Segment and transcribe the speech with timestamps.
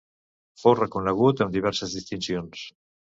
[0.61, 2.65] Fou reconegut amb diverses distincions.